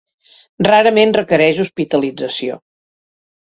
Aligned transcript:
Rarament 0.67 1.13
requereix 1.17 1.61
hospitalització. 1.65 2.59